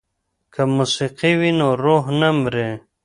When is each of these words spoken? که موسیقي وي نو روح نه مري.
که 0.53 0.61
موسیقي 0.77 1.31
وي 1.39 1.51
نو 1.59 1.67
روح 1.83 2.03
نه 2.19 2.29
مري. 2.39 2.67